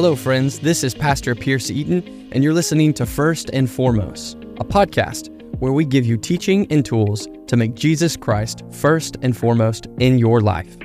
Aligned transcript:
Hello, 0.00 0.14
friends. 0.14 0.60
This 0.60 0.84
is 0.84 0.94
Pastor 0.94 1.34
Pierce 1.34 1.72
Eaton, 1.72 2.28
and 2.30 2.44
you're 2.44 2.52
listening 2.52 2.94
to 2.94 3.04
First 3.04 3.50
and 3.52 3.68
Foremost, 3.68 4.36
a 4.60 4.64
podcast 4.64 5.28
where 5.58 5.72
we 5.72 5.84
give 5.84 6.06
you 6.06 6.16
teaching 6.16 6.68
and 6.70 6.84
tools 6.84 7.26
to 7.48 7.56
make 7.56 7.74
Jesus 7.74 8.16
Christ 8.16 8.62
first 8.70 9.16
and 9.22 9.36
foremost 9.36 9.88
in 9.98 10.16
your 10.16 10.40
life. 10.40 10.76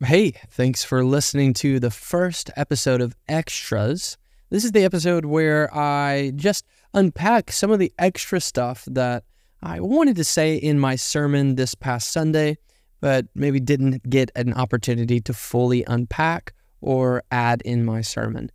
Hey, 0.00 0.32
thanks 0.50 0.82
for 0.82 1.04
listening 1.04 1.54
to 1.54 1.78
the 1.78 1.92
first 1.92 2.50
episode 2.56 3.00
of 3.00 3.14
Extras. 3.28 4.18
This 4.50 4.64
is 4.64 4.72
the 4.72 4.82
episode 4.82 5.26
where 5.26 5.72
I 5.72 6.32
just 6.34 6.66
unpack 6.92 7.52
some 7.52 7.70
of 7.70 7.78
the 7.78 7.92
extra 8.00 8.40
stuff 8.40 8.84
that 8.90 9.22
I 9.62 9.78
wanted 9.78 10.16
to 10.16 10.24
say 10.24 10.56
in 10.56 10.80
my 10.80 10.96
sermon 10.96 11.54
this 11.54 11.76
past 11.76 12.10
Sunday 12.10 12.58
but 13.00 13.26
maybe 13.34 13.60
didn't 13.60 14.08
get 14.08 14.30
an 14.34 14.52
opportunity 14.54 15.20
to 15.20 15.32
fully 15.32 15.84
unpack 15.86 16.52
or 16.80 17.22
add 17.30 17.62
in 17.62 17.84
my 17.84 18.00
sermon. 18.00 18.50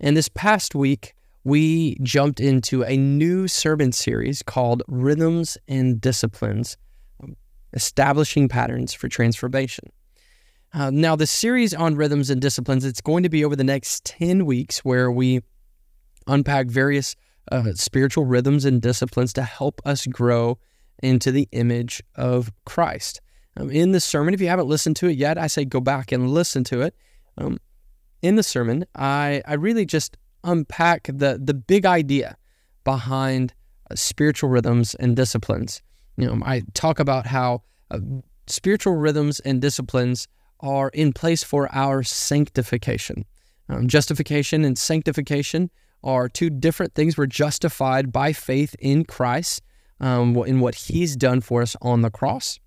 And 0.00 0.16
this 0.16 0.28
past 0.28 0.74
week, 0.74 1.14
we 1.44 1.96
jumped 2.02 2.40
into 2.40 2.82
a 2.82 2.96
new 2.96 3.48
sermon 3.48 3.92
series 3.92 4.42
called 4.42 4.82
Rhythms 4.88 5.58
and 5.68 6.00
Disciplines 6.00 6.76
Establishing 7.72 8.48
Patterns 8.48 8.94
for 8.94 9.08
Transformation. 9.08 9.90
Uh, 10.72 10.90
now, 10.90 11.14
the 11.14 11.26
series 11.26 11.72
on 11.72 11.94
rhythms 11.94 12.30
and 12.30 12.40
disciplines, 12.40 12.84
it's 12.84 13.00
going 13.00 13.22
to 13.22 13.28
be 13.28 13.44
over 13.44 13.54
the 13.54 13.64
next 13.64 14.04
10 14.06 14.44
weeks 14.44 14.80
where 14.80 15.10
we 15.10 15.40
unpack 16.26 16.66
various 16.66 17.14
uh, 17.52 17.72
spiritual 17.74 18.24
rhythms 18.24 18.64
and 18.64 18.80
disciplines 18.80 19.32
to 19.34 19.42
help 19.42 19.80
us 19.84 20.06
grow 20.06 20.58
into 21.02 21.30
the 21.30 21.48
image 21.52 22.02
of 22.16 22.50
Christ 22.64 23.20
um, 23.56 23.70
in 23.70 23.92
the 23.92 24.00
sermon. 24.00 24.34
If 24.34 24.40
you 24.40 24.48
haven't 24.48 24.68
listened 24.68 24.96
to 24.96 25.08
it 25.08 25.16
yet, 25.16 25.38
I 25.38 25.46
say 25.46 25.64
go 25.64 25.80
back 25.80 26.12
and 26.12 26.30
listen 26.30 26.64
to 26.64 26.82
it. 26.82 26.94
Um, 27.38 27.58
in 28.22 28.36
the 28.36 28.42
sermon, 28.42 28.86
I, 28.94 29.42
I 29.46 29.54
really 29.54 29.84
just 29.84 30.16
unpack 30.44 31.04
the, 31.04 31.40
the 31.42 31.54
big 31.54 31.86
idea 31.86 32.36
behind 32.84 33.52
uh, 33.90 33.94
spiritual 33.96 34.50
rhythms 34.50 34.94
and 34.94 35.16
disciplines. 35.16 35.82
You 36.16 36.26
know, 36.26 36.44
I 36.44 36.62
talk 36.74 37.00
about 37.00 37.26
how 37.26 37.62
uh, 37.90 37.98
spiritual 38.46 38.94
rhythms 38.94 39.40
and 39.40 39.60
disciplines 39.60 40.28
are 40.60 40.90
in 40.90 41.12
place 41.12 41.42
for 41.42 41.68
our 41.74 42.02
sanctification. 42.02 43.24
Um, 43.68 43.88
justification 43.88 44.64
and 44.64 44.78
sanctification 44.78 45.70
are 46.02 46.28
two 46.28 46.50
different 46.50 46.94
things. 46.94 47.16
We're 47.16 47.26
justified 47.26 48.12
by 48.12 48.32
faith 48.32 48.76
in 48.78 49.04
Christ, 49.04 49.62
um, 50.00 50.36
in 50.36 50.60
what 50.60 50.74
He's 50.74 51.16
done 51.16 51.40
for 51.40 51.62
us 51.62 51.76
on 51.80 52.02
the 52.02 52.10
cross. 52.10 52.60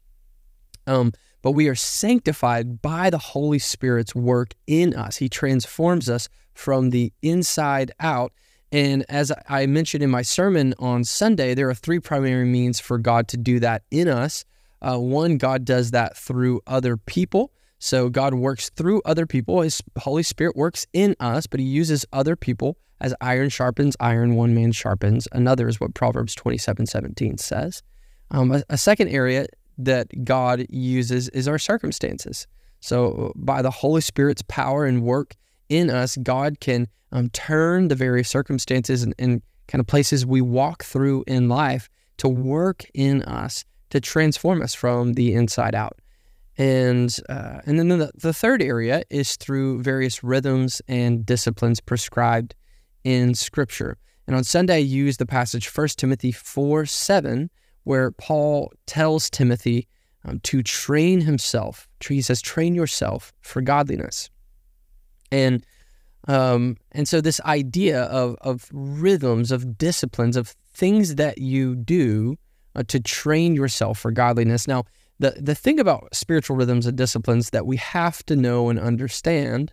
Um, 0.88 1.12
but 1.42 1.52
we 1.52 1.68
are 1.68 1.76
sanctified 1.76 2.82
by 2.82 3.10
the 3.10 3.18
Holy 3.18 3.60
Spirit's 3.60 4.16
work 4.16 4.54
in 4.66 4.96
us. 4.96 5.18
He 5.18 5.30
transforms 5.30 6.10
us 6.10 6.30
from 6.54 6.90
the 6.90 7.14
inside 7.22 7.92
out. 8.00 8.34
And 8.72 9.06
as 9.08 9.32
I 9.48 9.66
mentioned 9.66 10.04
in 10.04 10.10
my 10.10 10.24
sermon 10.24 10.74
on 10.80 11.04
Sunday, 11.04 11.54
there 11.54 11.70
are 11.70 11.76
three 11.76 12.00
primary 12.00 12.46
means 12.46 12.80
for 12.80 12.98
God 12.98 13.28
to 13.30 13.38
do 13.38 13.60
that 13.60 13.84
in 13.92 14.08
us. 14.08 14.44
Uh, 14.82 14.98
one, 14.98 15.38
God 15.38 15.64
does 15.64 15.92
that 15.92 16.18
through 16.18 16.62
other 16.68 16.98
people. 16.98 17.52
So 17.80 18.10
God 18.10 18.34
works 18.34 18.70
through 18.72 19.02
other 19.06 19.26
people. 19.26 19.62
His 19.62 19.82
Holy 20.00 20.24
Spirit 20.24 20.56
works 20.56 20.88
in 20.94 21.16
us, 21.20 21.48
but 21.48 21.60
He 21.60 21.66
uses 21.66 22.06
other 22.12 22.36
people 22.36 22.78
as 23.00 23.14
iron 23.22 23.50
sharpens 23.50 23.96
iron, 24.00 24.36
one 24.36 24.56
man 24.56 24.72
sharpens 24.72 25.28
another, 25.32 25.68
is 25.68 25.80
what 25.80 25.94
Proverbs 25.94 26.34
27 26.36 26.88
17 26.88 27.38
says. 27.38 27.84
Um, 28.32 28.52
a, 28.52 28.64
a 28.70 28.78
second 28.78 29.10
area 29.10 29.46
that 29.78 30.08
God 30.24 30.66
uses 30.70 31.30
is 31.30 31.48
our 31.48 31.60
circumstances. 31.60 32.48
So, 32.80 33.34
by 33.36 33.62
the 33.62 33.72
Holy 33.72 34.02
Spirit's 34.02 34.44
power 34.48 34.86
and 34.86 35.02
work 35.02 35.36
in 35.70 35.90
us, 35.90 36.18
God 36.18 36.60
can 36.60 36.88
um, 37.12 37.30
turn 37.30 37.88
the 37.88 37.96
various 37.96 38.30
circumstances 38.30 39.04
and, 39.04 39.14
and 39.18 39.42
kind 39.68 39.80
of 39.80 39.88
places 39.88 40.26
we 40.26 40.42
walk 40.42 40.84
through 40.84 41.24
in 41.28 41.50
life 41.50 41.90
to 42.18 42.30
work 42.30 42.86
in 42.94 43.24
us 43.24 43.66
to 43.90 44.02
transform 44.02 44.62
us 44.62 44.74
from 44.74 45.14
the 45.14 45.34
inside 45.34 45.76
out. 45.76 46.00
And 46.58 47.16
uh, 47.30 47.60
and 47.66 47.78
then 47.78 47.88
the, 47.88 48.12
the 48.16 48.34
third 48.34 48.64
area 48.64 49.04
is 49.10 49.36
through 49.36 49.84
various 49.84 50.24
rhythms 50.24 50.82
and 50.88 51.26
disciplines 51.26 51.80
prescribed 51.80 52.56
in 53.04 53.36
Scripture. 53.36 53.98
And 54.26 54.36
on 54.36 54.44
Sunday, 54.44 54.76
I 54.76 54.80
used 54.80 55.20
the 55.20 55.26
passage 55.26 55.68
1 55.74 55.88
Timothy 55.90 56.32
4 56.32 56.86
7 56.86 57.50
where 57.88 58.12
Paul 58.12 58.74
tells 58.86 59.30
Timothy 59.30 59.88
um, 60.26 60.42
to 60.42 60.62
train 60.62 61.22
himself. 61.22 61.88
He 62.06 62.22
says, 62.22 62.42
train 62.42 62.76
yourself 62.76 63.32
for 63.42 63.62
godliness. 63.62 64.30
And 65.32 65.66
um, 66.28 66.76
and 66.92 67.08
so 67.08 67.22
this 67.22 67.40
idea 67.42 68.04
of, 68.04 68.36
of 68.42 68.70
rhythms, 68.74 69.52
of 69.52 69.78
disciplines, 69.78 70.36
of 70.36 70.54
things 70.74 71.16
that 71.16 71.38
you 71.38 71.76
do 71.76 72.36
uh, 72.76 72.84
to 72.88 73.00
train 73.00 73.56
yourself 73.56 74.00
for 74.00 74.12
godliness. 74.12 74.68
Now, 74.68 74.84
the, 75.20 75.32
the 75.40 75.56
thing 75.56 75.80
about 75.80 76.14
spiritual 76.14 76.58
rhythms 76.58 76.86
and 76.86 76.98
disciplines 76.98 77.52
that 77.52 77.66
we 77.66 77.78
have 77.78 78.26
to 78.26 78.36
know 78.36 78.70
and 78.70 78.78
understand 78.78 79.72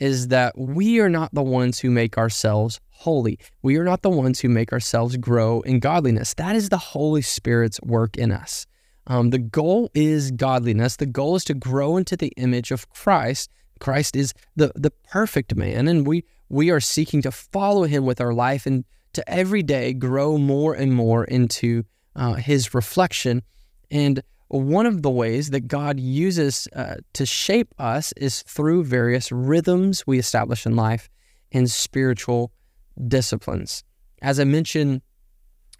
is 0.00 0.28
that 0.28 0.58
we 0.58 0.98
are 0.98 1.10
not 1.10 1.32
the 1.34 1.42
ones 1.42 1.78
who 1.78 1.90
make 1.90 2.18
ourselves 2.18 2.80
holy. 2.88 3.38
We 3.62 3.76
are 3.76 3.84
not 3.84 4.02
the 4.02 4.10
ones 4.10 4.40
who 4.40 4.48
make 4.48 4.72
ourselves 4.72 5.16
grow 5.16 5.60
in 5.60 5.78
godliness. 5.78 6.34
That 6.34 6.56
is 6.56 6.70
the 6.70 6.78
Holy 6.78 7.22
Spirit's 7.22 7.80
work 7.82 8.16
in 8.16 8.32
us. 8.32 8.66
Um, 9.06 9.30
the 9.30 9.38
goal 9.38 9.90
is 9.94 10.30
godliness. 10.30 10.96
The 10.96 11.06
goal 11.06 11.36
is 11.36 11.44
to 11.44 11.54
grow 11.54 11.96
into 11.96 12.16
the 12.16 12.32
image 12.36 12.70
of 12.70 12.88
Christ. 12.90 13.50
Christ 13.78 14.16
is 14.16 14.34
the, 14.56 14.72
the 14.74 14.90
perfect 14.90 15.56
man, 15.56 15.88
and 15.88 16.06
we, 16.06 16.24
we 16.48 16.70
are 16.70 16.80
seeking 16.80 17.22
to 17.22 17.32
follow 17.32 17.84
him 17.84 18.04
with 18.04 18.20
our 18.20 18.34
life 18.34 18.66
and 18.66 18.84
to 19.14 19.28
every 19.28 19.62
day 19.62 19.92
grow 19.94 20.38
more 20.38 20.74
and 20.74 20.94
more 20.94 21.24
into 21.24 21.84
uh, 22.14 22.34
his 22.34 22.74
reflection. 22.74 23.42
And 23.90 24.22
one 24.50 24.84
of 24.84 25.02
the 25.02 25.10
ways 25.10 25.50
that 25.50 25.68
God 25.68 26.00
uses 26.00 26.66
uh, 26.74 26.96
to 27.12 27.24
shape 27.24 27.72
us 27.78 28.12
is 28.16 28.42
through 28.42 28.82
various 28.84 29.30
rhythms 29.30 30.04
we 30.08 30.18
establish 30.18 30.66
in 30.66 30.74
life 30.74 31.08
and 31.52 31.70
spiritual 31.70 32.52
disciplines. 33.06 33.84
As 34.22 34.40
I 34.40 34.44
mentioned 34.44 35.02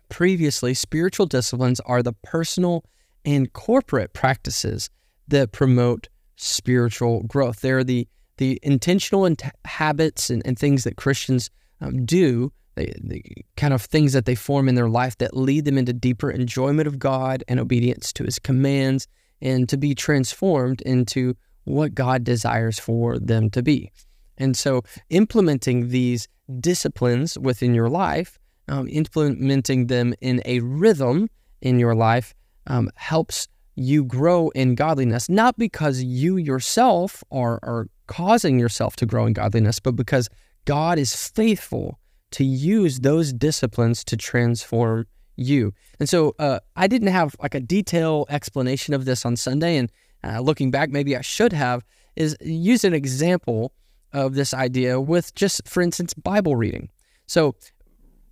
previously, 0.09 0.75
spiritual 0.75 1.27
disciplines 1.27 1.81
are 1.81 2.01
the 2.01 2.13
personal 2.13 2.85
and 3.25 3.53
corporate 3.53 4.13
practices 4.13 4.89
that 5.27 5.51
promote 5.51 6.09
spiritual 6.37 7.25
growth. 7.25 7.63
They're 7.63 7.85
the, 7.85 8.07
the 8.37 8.61
intentional 8.63 9.29
habits 9.65 10.31
and, 10.31 10.43
and 10.45 10.57
things 10.57 10.85
that 10.85 10.97
Christians 10.97 11.51
um, 11.81 12.07
do 12.07 12.53
the, 12.87 12.95
the 13.03 13.23
kind 13.57 13.73
of 13.73 13.83
things 13.83 14.13
that 14.13 14.25
they 14.25 14.35
form 14.35 14.69
in 14.69 14.75
their 14.75 14.89
life 14.89 15.19
that 15.19 15.37
lead 15.37 15.65
them 15.65 15.79
into 15.79 15.93
deeper 15.93 16.31
enjoyment 16.31 16.87
of 16.87 16.99
God 16.99 17.45
and 17.49 17.61
obedience 17.61 18.13
to 18.15 18.25
his 18.25 18.39
commands 18.39 19.07
and 19.41 19.69
to 19.69 19.77
be 19.77 19.95
transformed 19.95 20.81
into 20.83 21.35
what 21.65 21.95
God 21.95 22.25
desires 22.25 22.79
for 22.79 23.19
them 23.19 23.51
to 23.51 23.63
be. 23.63 23.91
And 24.39 24.57
so, 24.57 24.83
implementing 25.11 25.89
these 25.89 26.29
disciplines 26.61 27.39
within 27.39 27.75
your 27.75 27.89
life, 27.89 28.39
um, 28.69 28.89
implementing 28.89 29.87
them 29.87 30.15
in 30.21 30.43
a 30.45 30.61
rhythm 30.61 31.29
in 31.61 31.79
your 31.79 31.95
life, 31.95 32.35
um, 32.67 32.91
helps 32.95 33.49
you 33.77 34.05
grow 34.05 34.49
in 34.51 34.75
godliness, 34.75 35.29
not 35.29 35.57
because 35.59 36.03
you 36.03 36.37
yourself 36.37 37.23
are, 37.31 37.61
are 37.63 37.87
causing 38.07 38.59
yourself 38.59 38.97
to 38.97 39.07
grow 39.07 39.27
in 39.27 39.33
godliness, 39.33 39.79
but 39.79 39.97
because 39.97 40.29
God 40.65 40.99
is 40.99 41.15
faithful 41.15 42.00
to 42.33 42.45
use 42.45 43.01
those 43.01 43.33
disciplines 43.33 44.05
to 44.05 44.17
transform 44.17 45.07
you. 45.37 45.73
And 45.99 46.09
so 46.09 46.35
uh, 46.39 46.61
I 46.77 46.87
didn't 46.87 47.09
have 47.09 47.35
like 47.43 47.55
a 47.55 47.61
detailed 47.61 48.27
explanation 48.31 48.95
of 48.95 49.05
this 49.05 49.25
on 49.25 49.37
Sunday. 49.37 49.77
And 49.77 49.91
uh, 50.23 50.41
looking 50.41 50.71
back, 50.71 50.91
maybe 50.91 51.17
I 51.17 51.23
should 51.23 51.53
have, 51.53 51.85
is 52.17 52.37
use 52.41 52.85
an 52.85 52.95
example 52.95 53.73
of 54.13 54.35
this 54.35 54.53
idea 54.53 55.01
with 55.01 55.35
just, 55.35 55.67
for 55.67 55.83
instance, 55.83 56.15
Bible 56.15 56.57
reading. 56.57 56.91
So 57.27 57.55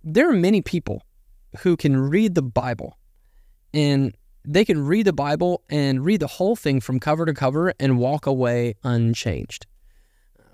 there 0.03 0.29
are 0.29 0.33
many 0.33 0.61
people 0.61 1.03
who 1.59 1.75
can 1.75 1.97
read 1.97 2.35
the 2.35 2.41
Bible 2.41 2.97
and 3.73 4.13
they 4.45 4.65
can 4.65 4.85
read 4.85 5.05
the 5.05 5.13
Bible 5.13 5.63
and 5.69 6.03
read 6.03 6.19
the 6.19 6.27
whole 6.27 6.55
thing 6.55 6.79
from 6.79 6.99
cover 6.99 7.25
to 7.25 7.33
cover 7.33 7.73
and 7.79 7.97
walk 7.97 8.25
away 8.25 8.75
unchanged. 8.83 9.65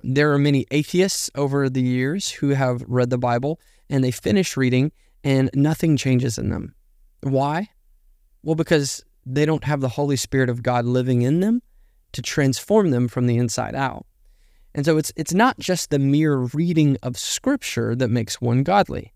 There 0.08 0.32
are 0.32 0.38
many 0.38 0.68
atheists 0.70 1.32
over 1.34 1.68
the 1.68 1.82
years 1.82 2.30
who 2.30 2.50
have 2.50 2.84
read 2.88 3.10
the 3.10 3.18
Bible 3.18 3.60
and 3.90 4.04
they 4.04 4.12
finish 4.12 4.56
reading 4.56 4.92
and 5.24 5.50
nothing 5.56 5.98
changes 5.98 6.38
in 6.38 6.50
them. 6.50 6.76
Why? 7.22 7.70
Well, 8.44 8.54
because 8.54 9.04
they 9.26 9.48
don't 9.48 9.64
have 9.64 9.82
the 9.82 9.90
Holy 9.90 10.16
Spirit 10.16 10.48
of 10.48 10.62
God 10.62 10.86
living 10.86 11.24
in 11.24 11.40
them 11.40 11.64
to 12.12 12.22
transform 12.22 12.92
them 12.92 13.08
from 13.08 13.26
the 13.26 13.38
inside 13.38 13.74
out. 13.74 14.06
And 14.76 14.86
so 14.86 14.98
it's 14.98 15.12
it's 15.16 15.34
not 15.34 15.58
just 15.58 15.90
the 15.90 15.98
mere 15.98 16.36
reading 16.38 16.98
of 17.02 17.18
scripture 17.18 17.96
that 17.96 18.12
makes 18.12 18.40
one 18.40 18.62
godly, 18.62 19.12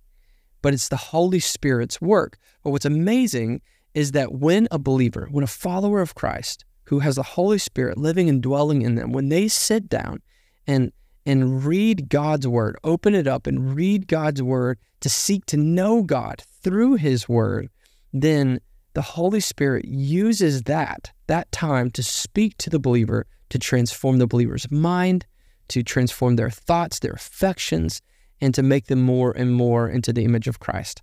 but 0.63 0.73
it's 0.73 0.87
the 0.87 0.97
Holy 0.97 1.39
Spirit's 1.39 2.01
work. 2.01 2.39
But 2.63 2.71
what's 2.71 2.85
amazing 2.85 3.61
is 3.93 4.13
that 4.13 4.31
when 4.31 4.67
a 4.71 4.79
believer, 4.79 5.27
when 5.29 5.43
a 5.43 5.47
follower 5.47 6.01
of 6.01 6.15
Christ 6.15 6.65
who 6.85 6.99
has 6.99 7.17
the 7.17 7.23
Holy 7.23 7.59
Spirit 7.59 7.99
living 7.99 8.27
and 8.27 8.41
dwelling 8.41 8.81
in 8.81 8.95
them, 8.95 9.11
when 9.11 9.29
they 9.29 9.47
sit 9.47 9.87
down 9.87 10.23
and 10.69 10.91
and 11.25 11.65
read 11.65 12.09
God's 12.09 12.47
word, 12.47 12.77
open 12.83 13.13
it 13.13 13.27
up 13.27 13.47
and 13.47 13.75
read 13.75 14.07
God's 14.07 14.41
word 14.41 14.77
to 15.01 15.09
seek 15.09 15.45
to 15.47 15.57
know 15.57 16.01
God 16.03 16.43
through 16.61 16.95
his 16.95 17.27
word, 17.27 17.69
then 18.13 18.59
the 18.93 19.01
Holy 19.01 19.39
Spirit 19.39 19.85
uses 19.85 20.63
that 20.63 21.11
that 21.27 21.51
time 21.51 21.89
to 21.91 22.03
speak 22.03 22.57
to 22.59 22.69
the 22.69 22.79
believer 22.79 23.25
to 23.49 23.59
transform 23.59 24.19
the 24.19 24.27
believer's 24.27 24.69
mind, 24.71 25.25
to 25.69 25.81
transform 25.81 26.35
their 26.35 26.51
thoughts, 26.51 26.99
their 26.99 27.13
affections, 27.13 28.01
and 28.39 28.53
to 28.53 28.63
make 28.63 28.87
them 28.87 29.01
more 29.01 29.31
and 29.31 29.53
more 29.53 29.89
into 29.89 30.13
the 30.13 30.23
image 30.23 30.47
of 30.47 30.59
Christ. 30.59 31.01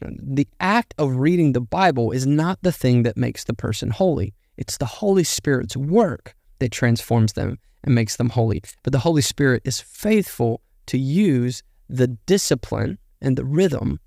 The 0.00 0.46
act 0.60 0.94
of 0.98 1.16
reading 1.16 1.52
the 1.52 1.60
Bible 1.60 2.10
is 2.12 2.26
not 2.26 2.58
the 2.60 2.72
thing 2.72 3.02
that 3.04 3.16
makes 3.16 3.44
the 3.44 3.54
person 3.54 3.90
holy. 3.90 4.34
It's 4.58 4.76
the 4.76 4.84
Holy 4.86 5.24
Spirit's 5.24 5.76
work 5.76 6.34
that 6.58 6.70
transforms 6.70 7.32
them 7.32 7.58
and 7.86 7.94
makes 7.94 8.16
them 8.16 8.30
holy. 8.30 8.62
But 8.82 8.92
the 8.92 8.98
Holy 8.98 9.22
Spirit 9.22 9.62
is 9.64 9.80
faithful 9.80 10.60
to 10.86 10.98
use 10.98 11.62
the 11.88 12.08
discipline 12.08 12.98
and 13.20 13.36
the 13.36 13.44
rhythm 13.44 14.00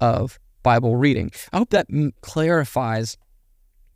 of 0.00 0.38
Bible 0.62 0.96
reading. 0.96 1.30
I 1.52 1.58
hope 1.58 1.70
that 1.70 1.86
clarifies 2.20 3.16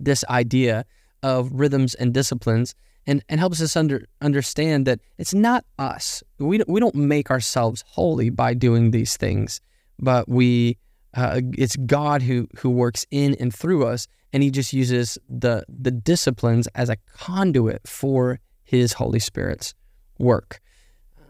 this 0.01 0.25
idea 0.31 0.85
of 1.23 1.51
rhythms 1.53 1.95
and 1.95 2.15
disciplines 2.15 2.75
and, 3.07 3.23
and 3.29 3.39
helps 3.39 3.61
us 3.61 3.77
under, 3.77 4.07
understand 4.21 4.87
that 4.87 5.01
it's 5.19 5.35
not 5.35 5.65
us. 5.79 6.23
We, 6.39 6.63
we 6.67 6.81
don't 6.81 6.95
make 6.95 7.31
ourselves 7.31 7.85
holy 7.87 8.31
by 8.31 8.55
doing 8.55 8.93
these 8.93 9.17
things, 9.17 9.61
but 9.99 10.29
we 10.29 10.79
uh, 11.17 11.41
it's 11.57 11.77
God 11.77 12.23
who 12.23 12.49
who 12.59 12.71
works 12.71 13.07
in 13.11 13.37
and 13.39 13.55
through 13.55 13.87
us, 13.87 14.09
and 14.33 14.43
He 14.43 14.51
just 14.51 14.73
uses 14.73 15.17
the 15.29 15.65
the 15.69 15.93
disciplines 15.93 16.67
as 16.75 16.89
a 16.89 16.97
conduit 17.17 17.87
for 17.87 18.41
His 18.65 18.95
Holy 18.95 19.21
Spirit's 19.21 19.75
work. 20.19 20.61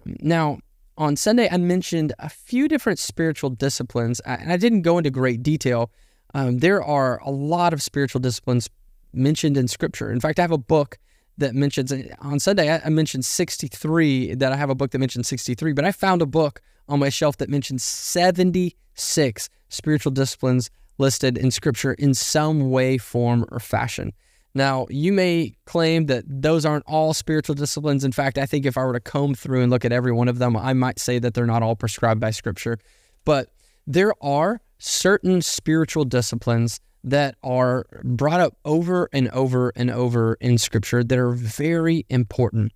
Now, 0.04 0.58
on 0.96 1.16
Sunday, 1.16 1.48
I 1.50 1.56
mentioned 1.56 2.12
a 2.18 2.28
few 2.28 2.68
different 2.68 2.98
spiritual 2.98 3.50
disciplines, 3.50 4.20
and 4.20 4.52
I 4.52 4.56
didn't 4.56 4.82
go 4.82 4.98
into 4.98 5.10
great 5.10 5.42
detail. 5.42 5.90
Um, 6.34 6.58
there 6.58 6.82
are 6.82 7.20
a 7.24 7.30
lot 7.30 7.72
of 7.72 7.82
spiritual 7.82 8.20
disciplines 8.20 8.70
mentioned 9.12 9.56
in 9.56 9.68
Scripture. 9.68 10.10
In 10.10 10.20
fact, 10.20 10.38
I 10.38 10.42
have 10.42 10.52
a 10.52 10.58
book 10.58 10.98
that 11.38 11.54
mentions 11.54 11.92
on 12.20 12.38
Sunday. 12.38 12.80
I, 12.84 12.88
mentioned 12.90 13.24
63. 13.24 14.34
That 14.34 14.52
I 14.52 14.56
have 14.56 14.70
a 14.70 14.74
book 14.74 14.92
that 14.92 14.98
mentions 14.98 15.28
63, 15.28 15.72
but 15.72 15.84
I 15.84 15.92
found 15.92 16.22
a 16.22 16.26
book 16.26 16.60
on 16.88 17.00
my 17.00 17.08
shelf 17.08 17.38
that 17.38 17.48
mentions 17.48 17.82
76 17.82 19.48
spiritual 19.68 20.12
disciplines 20.12 20.70
listed 20.98 21.36
in 21.36 21.50
Scripture 21.50 21.94
in 21.94 22.14
some 22.14 22.70
way, 22.70 22.98
form, 22.98 23.44
or 23.50 23.58
fashion. 23.58 24.12
Now, 24.54 24.86
you 24.88 25.12
may 25.12 25.56
claim 25.66 26.06
that 26.06 26.24
those 26.28 26.64
aren't 26.64 26.84
all 26.86 27.12
spiritual 27.12 27.56
disciplines. 27.56 28.04
In 28.04 28.12
fact, 28.12 28.38
I 28.38 28.46
think 28.46 28.64
if 28.64 28.78
I 28.78 28.84
were 28.84 28.92
to 28.92 29.00
comb 29.00 29.34
through 29.34 29.62
and 29.62 29.70
look 29.70 29.84
at 29.84 29.92
every 29.92 30.12
one 30.12 30.28
of 30.28 30.38
them, 30.38 30.56
I 30.56 30.72
might 30.74 31.00
say 31.00 31.18
that 31.18 31.34
they're 31.34 31.46
not 31.46 31.62
all 31.62 31.74
prescribed 31.74 32.20
by 32.20 32.30
Scripture. 32.30 32.78
But 33.24 33.52
there 33.86 34.12
are 34.22 34.60
certain 34.78 35.42
spiritual 35.42 36.04
disciplines 36.04 36.80
that 37.02 37.36
are 37.42 37.84
brought 38.04 38.40
up 38.40 38.56
over 38.64 39.08
and 39.12 39.28
over 39.30 39.72
and 39.74 39.90
over 39.90 40.34
in 40.40 40.56
Scripture 40.56 41.02
that 41.02 41.18
are 41.18 41.32
very 41.32 42.06
important 42.08 42.72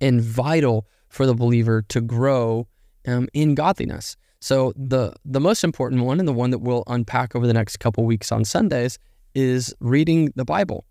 and 0.00 0.20
vital 0.20 0.86
for 1.08 1.26
the 1.26 1.34
believer 1.34 1.82
to 1.88 2.00
grow 2.00 2.68
um, 3.06 3.28
in 3.32 3.54
godliness. 3.54 4.16
So 4.40 4.72
the 4.76 5.14
the 5.24 5.40
most 5.40 5.62
important 5.62 6.04
one, 6.04 6.18
and 6.18 6.26
the 6.26 6.32
one 6.32 6.50
that 6.50 6.58
we'll 6.58 6.82
unpack 6.88 7.36
over 7.36 7.46
the 7.46 7.52
next 7.52 7.78
couple 7.78 8.04
weeks 8.04 8.32
on 8.32 8.44
Sundays, 8.44 8.98
is 9.34 9.74
reading 9.80 10.32
the 10.36 10.44
Bible. 10.44 10.84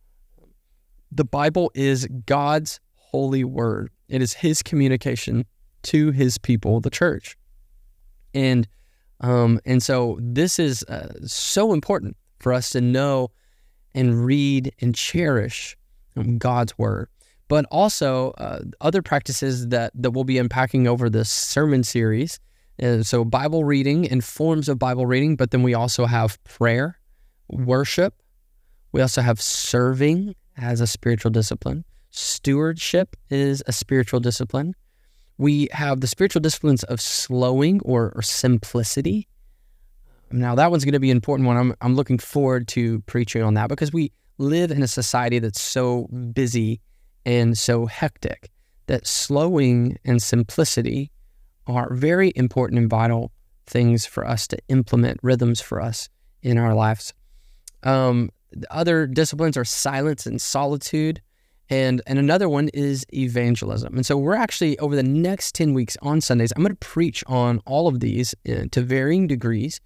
The 1.12 1.26
Bible 1.26 1.72
is 1.74 2.08
God's 2.26 2.80
holy 2.96 3.44
word. 3.44 3.92
It 4.08 4.22
is 4.22 4.34
His 4.34 4.64
communication 4.64 5.46
to 5.84 6.12
His 6.12 6.38
people, 6.38 6.80
the 6.80 6.90
church, 6.90 7.38
and 8.34 8.68
um, 9.20 9.60
and 9.66 9.84
so 9.84 10.18
this 10.22 10.58
is 10.58 10.84
uh, 10.84 11.14
so 11.26 11.74
important 11.74 12.18
for 12.40 12.54
us 12.54 12.72
to 12.72 12.82
know 12.82 13.30
and 13.94 14.26
read 14.26 14.74
and 14.80 14.96
cherish 14.96 15.78
um, 16.16 16.38
God's 16.38 16.78
word 16.78 17.08
but 17.48 17.66
also 17.66 18.32
uh, 18.38 18.62
other 18.80 19.02
practices 19.02 19.68
that, 19.68 19.92
that 19.94 20.12
we'll 20.12 20.24
be 20.24 20.38
unpacking 20.38 20.88
over 20.88 21.10
this 21.10 21.30
sermon 21.30 21.84
series 21.84 22.40
and 22.82 23.06
so, 23.06 23.24
Bible 23.24 23.64
reading 23.64 24.10
and 24.10 24.24
forms 24.24 24.68
of 24.68 24.80
Bible 24.80 25.06
reading, 25.06 25.36
but 25.36 25.52
then 25.52 25.62
we 25.62 25.76
also 25.76 26.08
have 26.08 26.44
prayer, 26.44 27.00
worship. 27.48 28.21
We 28.92 29.02
also 29.02 29.22
have 29.22 29.42
serving 29.42 30.36
as 30.58 30.82
a 30.82 30.88
spiritual 30.88 31.32
discipline. 31.32 31.86
Stewardship 32.12 33.16
is 33.30 33.64
a 33.68 33.72
spiritual 33.72 34.20
discipline. 34.20 34.76
We 35.38 35.70
have 35.72 36.02
the 36.02 36.08
spiritual 36.08 36.42
disciplines 36.42 36.84
of 36.84 37.00
slowing 37.00 37.80
or, 37.82 38.12
or 38.16 38.22
simplicity. 38.22 39.28
Now, 40.30 40.56
that 40.56 40.72
one's 40.72 40.86
going 40.86 40.94
to 40.94 41.00
be 41.00 41.12
an 41.12 41.18
important 41.18 41.48
one. 41.48 41.58
I'm, 41.58 41.74
I'm 41.82 41.96
looking 41.96 42.18
forward 42.18 42.68
to 42.70 43.00
preaching 43.02 43.42
on 43.42 43.54
that 43.56 43.70
because 43.70 43.92
we 43.92 44.12
live 44.38 44.72
in 44.72 44.84
a 44.84 44.88
society 44.88 45.40
that's 45.40 45.62
so 45.62 46.08
busy 46.34 46.82
and 47.26 47.58
so 47.58 47.86
hectic 47.86 48.50
that 48.88 49.08
slowing 49.08 49.98
and 50.04 50.22
simplicity 50.22 51.12
are 51.68 51.94
very 51.94 52.34
important 52.36 52.80
and 52.80 52.90
vital 52.90 53.32
things 53.66 54.06
for 54.06 54.28
us 54.28 54.48
to 54.48 54.58
implement 54.68 55.20
rhythms 55.24 55.62
for 55.62 55.82
us 55.82 56.10
in 56.42 56.58
our 56.58 56.74
lives. 56.74 57.14
Um, 57.84 58.32
other 58.70 59.08
disciplines 59.08 59.58
are 59.58 59.66
silence 59.66 60.26
and 60.26 60.40
solitude. 60.40 61.22
And, 61.70 62.02
and 62.06 62.20
another 62.20 62.50
one 62.50 62.68
is 62.74 63.06
evangelism. 63.14 63.96
And 63.96 64.06
so 64.06 64.18
we're 64.18 64.36
actually, 64.36 64.78
over 64.80 64.96
the 64.96 65.04
next 65.04 65.56
10 65.56 65.74
weeks 65.74 65.96
on 66.02 66.20
Sundays, 66.20 66.52
I'm 66.56 66.64
going 66.64 66.76
to 66.76 66.80
preach 66.80 67.24
on 67.28 67.62
all 67.66 67.88
of 67.88 68.02
these 68.02 68.36
uh, 68.50 68.66
to 68.72 68.82
varying 68.82 69.28
degrees. 69.28 69.80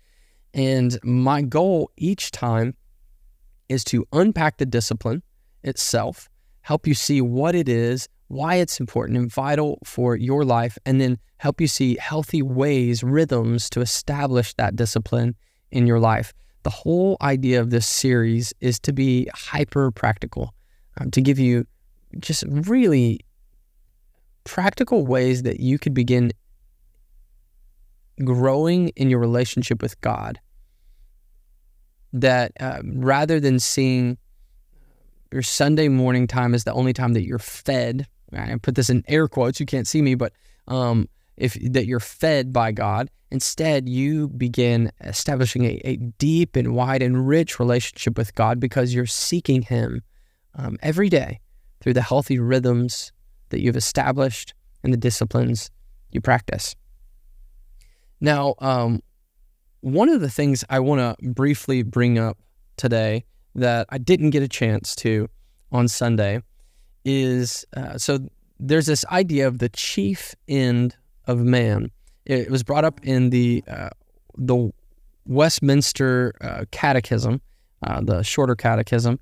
And 0.53 0.97
my 1.03 1.44
goal 1.44 1.91
each 1.95 2.31
time 2.31 2.75
is 3.69 3.83
to 3.85 4.06
unpack 4.12 4.57
the 4.57 4.65
discipline 4.65 5.21
itself, 5.63 6.27
help 6.62 6.88
you 6.88 6.95
see 6.95 7.21
what 7.21 7.53
it 7.53 7.69
is 7.69 8.07
why 8.27 8.56
it's 8.56 8.79
important 8.79 9.17
and 9.17 9.31
vital 9.31 9.79
for 9.83 10.15
your 10.15 10.44
life, 10.44 10.77
and 10.85 11.00
then 11.00 11.17
help 11.38 11.62
you 11.62 11.67
see 11.67 11.97
healthy 12.00 12.41
ways, 12.41 13.03
rhythms 13.03 13.69
to 13.69 13.81
establish 13.81 14.53
that 14.56 14.75
discipline 14.75 15.35
in 15.71 15.85
your 15.85 16.00
life. 16.00 16.33
The 16.65 16.71
whole 16.71 17.15
idea 17.21 17.62
of 17.62 17.69
this 17.69 17.85
series 17.85 18.53
is 18.59 18.79
to 18.79 18.91
be 18.91 19.29
hyper 19.33 19.91
practical, 19.91 20.53
um, 21.00 21.12
to 21.12 21.21
give 21.21 21.38
you 21.38 21.67
just 22.19 22.43
really 22.48 23.19
practical 24.45 25.05
ways 25.05 25.43
that 25.43 25.60
you 25.60 25.77
could 25.77 25.93
begin 25.93 26.31
growing 28.24 28.89
in 28.95 29.12
your 29.12 29.19
relationship 29.19 29.79
with 29.79 30.00
God. 30.01 30.39
That 32.13 32.51
uh, 32.60 32.81
rather 32.84 33.39
than 33.39 33.60
seeing 33.60 34.17
your 35.31 35.43
Sunday 35.43 35.88
morning 35.88 36.25
time 36.25 36.55
as 36.55 36.63
the 36.63 36.74
only 36.74 36.93
time 36.93 37.13
that 37.13 37.25
you're 37.25 37.38
fed 37.38 38.07
I 38.34 38.55
put 38.62 38.74
this 38.74 38.89
in 38.89 39.03
air 39.07 39.27
quotes. 39.27 39.60
You 39.60 39.65
can't 39.65 39.88
see 39.88 40.01
me, 40.01 40.15
but 40.15 40.34
um, 40.67 41.07
if 41.38 41.58
that 41.72 41.86
you're 41.86 42.00
fed 42.00 42.54
by 42.54 42.72
God. 42.72 43.10
Instead, 43.32 43.89
you 43.89 44.30
begin 44.30 44.92
establishing 45.01 45.65
a, 45.65 45.82
a, 45.84 45.98
deep 45.98 46.56
and 46.56 46.74
wide 46.74 47.01
and 47.01 47.27
rich 47.27 47.60
relationship 47.60 48.18
with 48.18 48.34
God 48.36 48.60
because 48.60 48.94
you're 48.94 49.06
seeking 49.06 49.63
Him 49.63 50.01
um, 50.56 50.77
every 50.82 51.10
day 51.10 51.39
through 51.82 51.94
the 51.94 52.01
healthy 52.01 52.39
rhythms 52.39 53.12
that 53.50 53.62
you've 53.62 53.75
established 53.75 54.54
and 54.84 54.94
the 54.94 54.98
disciplines 54.98 55.72
you 56.12 56.22
practice. 56.22 56.75
Now, 58.22 58.56
um, 58.60 59.01
one 59.82 60.10
of 60.10 60.22
the 60.22 60.30
things 60.30 60.63
I 60.70 60.80
want 60.80 61.00
to 61.00 61.30
briefly 61.32 61.84
bring 61.84 62.18
up 62.18 62.38
today 62.77 63.25
that 63.56 63.88
I 63.89 63.98
didn't 63.98 64.32
get 64.32 64.44
a 64.44 64.48
chance 64.48 64.96
to 64.98 65.30
on 65.72 65.88
Sunday 65.88 66.42
is 67.04 67.65
uh, 67.75 67.98
so 67.98 68.20
there's 68.60 68.86
this 68.86 69.06
idea 69.06 69.48
of 69.48 69.60
the 69.60 69.70
chief 69.70 70.34
end 70.48 70.96
of 71.27 71.39
man. 71.39 71.91
It 72.25 72.50
was 72.50 72.63
brought 72.63 72.86
up 72.86 73.00
in 73.03 73.29
the 73.29 73.63
uh, 73.67 73.89
the 74.38 74.72
Westminster 75.25 76.34
uh, 76.41 76.65
Catechism, 76.72 77.41
uh, 77.84 78.01
the 78.01 78.24
Shorter 78.24 78.55
Catechism, 78.55 79.20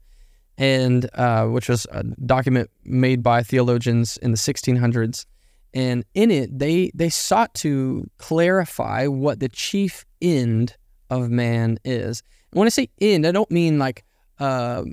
and 0.58 1.10
uh, 1.14 1.48
which 1.48 1.70
was 1.70 1.88
a 1.92 2.04
document 2.04 2.70
made 2.84 3.24
by 3.24 3.44
theologians 3.44 4.18
in 4.18 4.32
the 4.32 4.38
1600s. 4.38 5.26
And 5.74 6.06
in 6.14 6.30
it, 6.30 6.58
they 6.58 6.92
they 6.94 7.10
sought 7.10 7.54
to 7.56 8.10
clarify 8.18 9.08
what 9.08 9.40
the 9.40 9.50
chief 9.50 10.06
end 10.22 10.76
of 11.10 11.30
man 11.30 11.80
is. 11.84 12.22
And 12.52 12.60
when 12.60 12.68
I 12.68 12.70
say 12.70 12.90
end, 13.02 13.26
I 13.26 13.32
don't 13.32 13.50
mean 13.50 13.80
like 13.80 14.04
uh, 14.40 14.84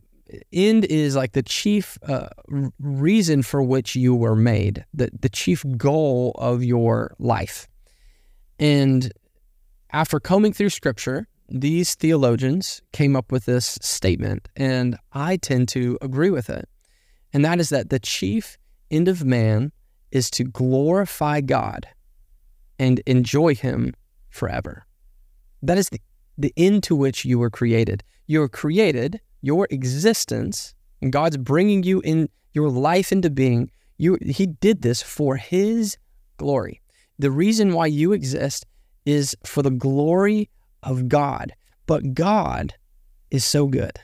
end 0.53 0.85
is 0.87 1.17
like 1.17 1.33
the 1.33 1.43
chief 1.43 1.99
uh, 2.07 2.29
reason 2.79 3.43
for 3.43 3.63
which 3.63 3.97
you 3.97 4.15
were 4.15 4.37
made, 4.37 4.85
the, 4.95 5.11
the 5.19 5.29
chief 5.29 5.65
goal 5.77 6.33
of 6.39 6.63
your 6.63 7.15
life. 7.19 7.69
And 8.59 9.13
after 9.93 10.21
combing 10.21 10.53
through 10.53 10.71
scripture, 10.71 11.27
these 11.49 11.95
theologians 11.95 12.81
came 12.93 13.17
up 13.17 13.33
with 13.33 13.47
this 13.47 13.79
statement, 13.81 14.49
and 14.55 14.97
I 15.13 15.37
tend 15.37 15.69
to 15.71 15.99
agree 16.01 16.31
with 16.31 16.49
it. 16.49 16.69
And 17.33 17.45
that 17.45 17.59
is 17.59 17.71
that 17.71 17.91
the 17.91 17.99
chief 17.99 18.57
end 18.91 19.09
of 19.09 19.25
man 19.25 19.73
is 20.11 20.31
to 20.31 20.45
glorify 20.45 21.41
God 21.41 21.87
and 22.79 23.01
enjoy 23.07 23.55
Him 23.55 23.95
forever. 24.29 24.87
That 25.63 25.79
is 25.79 25.89
the, 25.89 26.01
the 26.39 26.53
end 26.57 26.83
to 26.85 26.97
which 26.97 27.25
you 27.25 27.39
were 27.39 27.51
created. 27.51 28.03
You 28.27 28.41
were 28.41 28.49
created, 28.49 29.21
your 29.41 29.67
existence, 29.71 30.75
and 31.01 31.13
God's 31.13 31.37
bringing 31.37 31.83
you 31.83 32.01
in 32.01 32.29
your 32.53 32.69
life 32.69 33.13
into 33.13 33.31
being. 33.31 33.71
You, 33.97 34.19
he 34.21 34.47
did 34.47 34.83
this 34.83 35.03
for 35.03 35.37
His 35.37 35.97
glory. 36.37 36.81
The 37.19 37.31
reason 37.31 37.75
why 37.75 37.87
you 37.87 38.13
exist 38.13 38.67
is 39.05 39.37
for 39.45 39.63
the 39.63 39.71
glory 39.71 40.49
of 40.83 41.09
God. 41.09 41.53
But 41.87 42.15
God 42.15 42.75
is 43.31 43.45
so 43.45 43.67
good. 43.67 43.99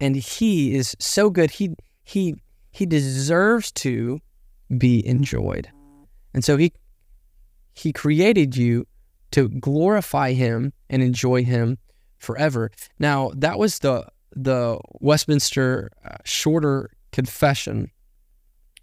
And 0.00 0.16
he 0.16 0.74
is 0.74 0.96
so 0.98 1.30
good. 1.30 1.50
He 1.52 1.74
he 2.02 2.34
he 2.70 2.86
deserves 2.86 3.72
to 3.72 4.20
be 4.76 5.06
enjoyed. 5.06 5.68
And 6.34 6.44
so 6.44 6.56
he 6.56 6.72
he 7.72 7.92
created 7.92 8.56
you 8.56 8.86
to 9.32 9.48
glorify 9.48 10.32
him 10.32 10.72
and 10.90 11.02
enjoy 11.02 11.44
him 11.44 11.78
forever. 12.26 12.70
Now, 12.98 13.30
that 13.34 13.58
was 13.58 13.78
the 13.78 14.06
the 14.34 14.78
Westminster 15.00 15.90
uh, 16.04 16.16
shorter 16.24 16.90
confession. 17.10 17.90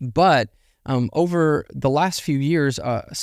But 0.01 0.49
um, 0.87 1.09
over 1.13 1.65
the 1.71 1.89
last 1.89 2.23
few 2.23 2.39
years, 2.39 2.79
uh, 2.79 3.13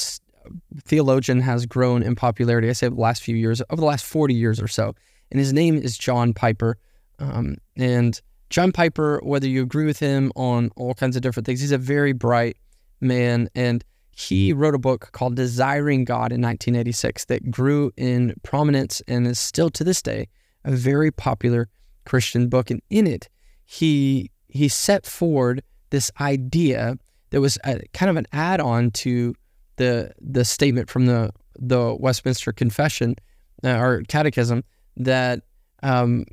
theologian 0.84 1.40
has 1.40 1.66
grown 1.66 2.02
in 2.02 2.14
popularity. 2.14 2.68
I 2.68 2.72
say 2.72 2.88
the 2.88 2.94
last 2.94 3.22
few 3.22 3.36
years, 3.36 3.60
over 3.70 3.80
the 3.80 3.86
last 3.86 4.04
40 4.04 4.34
years 4.34 4.60
or 4.60 4.68
so. 4.68 4.94
And 5.30 5.40
his 5.40 5.52
name 5.52 5.76
is 5.76 5.98
John 5.98 6.32
Piper. 6.32 6.78
Um, 7.18 7.56
and 7.76 8.20
John 8.48 8.72
Piper, 8.72 9.20
whether 9.22 9.48
you 9.48 9.62
agree 9.62 9.84
with 9.84 9.98
him 9.98 10.32
on 10.36 10.70
all 10.76 10.94
kinds 10.94 11.16
of 11.16 11.22
different 11.22 11.46
things, 11.46 11.60
he's 11.60 11.72
a 11.72 11.78
very 11.78 12.12
bright 12.12 12.56
man. 13.00 13.48
And 13.54 13.84
he 14.20 14.52
wrote 14.52 14.74
a 14.74 14.78
book 14.78 15.10
called 15.12 15.34
Desiring 15.34 16.04
God 16.04 16.32
in 16.32 16.42
1986 16.42 17.24
that 17.26 17.50
grew 17.50 17.90
in 17.96 18.34
prominence 18.42 19.00
and 19.08 19.26
is 19.26 19.38
still 19.38 19.70
to 19.70 19.82
this 19.82 20.02
day 20.02 20.28
a 20.64 20.72
very 20.72 21.10
popular 21.10 21.68
Christian 22.04 22.48
book. 22.48 22.70
And 22.70 22.82
in 22.90 23.06
it, 23.06 23.28
he 23.64 24.30
he 24.48 24.68
set 24.68 25.06
forward 25.06 25.62
this 25.90 26.10
idea 26.20 26.98
that 27.30 27.40
was 27.40 27.56
a, 27.64 27.80
kind 27.94 28.10
of 28.10 28.16
an 28.16 28.26
add-on 28.32 28.90
to 28.90 29.34
the 29.76 30.12
the 30.20 30.44
statement 30.44 30.90
from 30.90 31.06
the 31.06 31.30
the 31.58 31.96
Westminster 31.98 32.52
Confession 32.52 33.16
uh, 33.64 33.78
or 33.78 34.02
Catechism 34.08 34.64
that 34.96 35.42
um, 35.82 36.26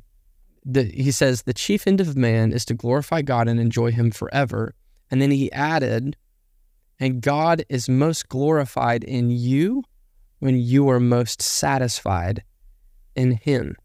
the, 0.64 0.84
he 0.84 1.10
says 1.10 1.42
the 1.42 1.54
chief 1.54 1.86
end 1.86 2.00
of 2.00 2.16
man 2.16 2.52
is 2.52 2.64
to 2.66 2.74
glorify 2.74 3.22
God 3.22 3.48
and 3.48 3.58
enjoy 3.58 3.92
Him 3.92 4.10
forever, 4.10 4.74
and 5.10 5.22
then 5.22 5.30
he 5.30 5.50
added, 5.52 6.16
and 7.00 7.22
God 7.22 7.64
is 7.68 7.88
most 7.88 8.28
glorified 8.28 9.04
in 9.04 9.30
you 9.30 9.84
when 10.40 10.58
you 10.58 10.88
are 10.88 11.00
most 11.00 11.42
satisfied 11.42 12.42
in 13.14 13.32
Him. 13.32 13.76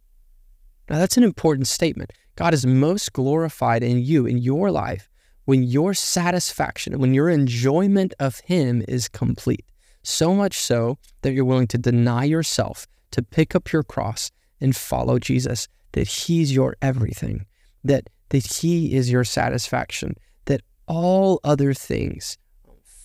Now 0.90 0.98
that's 0.98 1.18
an 1.18 1.24
important 1.24 1.68
statement. 1.68 2.12
God 2.36 2.54
is 2.54 2.66
most 2.66 3.14
glorified 3.14 3.84
in 3.84 4.00
you 4.00 4.26
in 4.26 4.38
your 4.38 4.72
life 4.72 5.10
when 5.46 5.64
your 5.64 5.94
satisfaction, 5.94 7.00
when 7.00 7.14
your 7.14 7.30
enjoyment 7.30 8.14
of 8.20 8.40
Him 8.42 8.84
is 8.88 9.08
complete. 9.08 9.66
So 10.04 10.34
much 10.34 10.58
so 10.58 10.98
that 11.22 11.34
you're 11.34 11.46
willing 11.46 11.68
to 11.68 11.78
deny 11.78 12.24
yourself, 12.26 12.88
to 13.12 13.22
pick 13.22 13.56
up 13.56 13.72
your 13.72 13.84
cross 13.84 14.32
and 14.60 14.76
follow 14.76 15.20
Jesus, 15.20 15.68
that 15.94 16.08
He's 16.08 16.54
your 16.54 16.76
everything, 16.82 17.46
that, 17.84 18.10
that 18.30 18.46
He 18.46 18.96
is 18.96 19.12
your 19.12 19.24
satisfaction, 19.24 20.16
that 20.46 20.62
all 20.88 21.40
other 21.44 21.74
things 21.74 22.38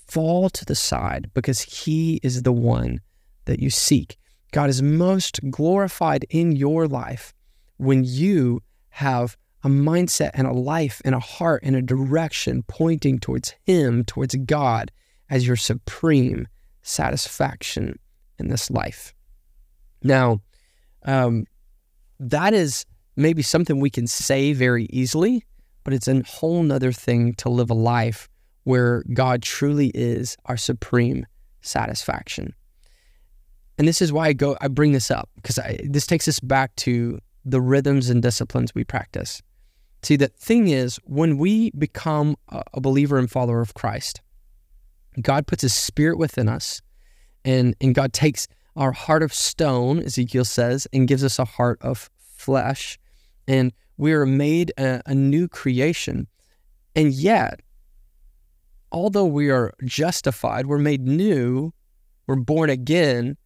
fall 0.08 0.50
to 0.50 0.64
the 0.64 0.74
side 0.74 1.30
because 1.34 1.60
He 1.60 2.20
is 2.22 2.42
the 2.42 2.52
one 2.52 3.00
that 3.44 3.60
you 3.60 3.70
seek. 3.70 4.16
God 4.52 4.70
is 4.70 4.82
most 4.82 5.40
glorified 5.50 6.24
in 6.30 6.52
your 6.52 6.88
life 6.88 7.34
when 7.76 8.04
you 8.04 8.62
have 8.90 9.36
a 9.62 9.68
mindset 9.68 10.30
and 10.34 10.46
a 10.46 10.52
life 10.52 11.02
and 11.04 11.14
a 11.14 11.20
heart 11.20 11.62
and 11.64 11.76
a 11.76 11.82
direction 11.82 12.62
pointing 12.68 13.18
towards 13.18 13.54
Him, 13.64 14.04
towards 14.04 14.34
God 14.34 14.90
as 15.28 15.46
your 15.46 15.56
supreme 15.56 16.48
satisfaction 16.82 17.98
in 18.38 18.48
this 18.48 18.70
life. 18.70 19.14
Now, 20.02 20.40
um, 21.04 21.44
that 22.20 22.54
is 22.54 22.86
maybe 23.16 23.42
something 23.42 23.80
we 23.80 23.90
can 23.90 24.06
say 24.06 24.52
very 24.52 24.86
easily, 24.90 25.44
but 25.84 25.92
it's 25.92 26.08
a 26.08 26.22
whole 26.22 26.62
nother 26.62 26.92
thing 26.92 27.34
to 27.34 27.48
live 27.48 27.70
a 27.70 27.74
life 27.74 28.28
where 28.68 29.02
God 29.14 29.40
truly 29.40 29.90
is 29.94 30.36
our 30.44 30.58
supreme 30.58 31.24
satisfaction. 31.62 32.52
And 33.78 33.88
this 33.88 34.02
is 34.02 34.12
why 34.12 34.26
I 34.26 34.34
go 34.34 34.58
I 34.60 34.68
bring 34.68 34.92
this 34.92 35.10
up 35.10 35.30
because 35.36 35.58
this 35.84 36.06
takes 36.06 36.28
us 36.28 36.38
back 36.38 36.76
to 36.76 37.18
the 37.46 37.62
rhythms 37.62 38.10
and 38.10 38.22
disciplines 38.22 38.74
we 38.74 38.84
practice. 38.84 39.40
See, 40.02 40.16
the 40.16 40.28
thing 40.28 40.68
is, 40.68 41.00
when 41.04 41.38
we 41.38 41.70
become 41.70 42.36
a 42.50 42.78
believer 42.78 43.16
and 43.16 43.30
follower 43.30 43.62
of 43.62 43.72
Christ, 43.72 44.20
God 45.18 45.46
puts 45.46 45.62
His 45.62 45.72
Spirit 45.72 46.18
within 46.18 46.46
us, 46.46 46.82
and, 47.46 47.74
and 47.80 47.94
God 47.94 48.12
takes 48.12 48.48
our 48.76 48.92
heart 48.92 49.22
of 49.22 49.32
stone, 49.32 50.02
Ezekiel 50.02 50.44
says, 50.44 50.86
and 50.92 51.08
gives 51.08 51.24
us 51.24 51.38
a 51.38 51.46
heart 51.46 51.78
of 51.80 52.10
flesh. 52.18 52.98
And 53.48 53.72
we 53.96 54.12
are 54.12 54.26
made 54.26 54.72
a, 54.76 55.00
a 55.06 55.14
new 55.14 55.48
creation. 55.48 56.28
And 56.94 57.14
yet, 57.14 57.60
although 58.92 59.26
we 59.26 59.50
are 59.50 59.72
justified, 59.84 60.66
we're 60.66 60.78
made 60.78 61.06
new, 61.06 61.72
we're 62.26 62.36
born 62.36 62.70
again, 62.70 63.36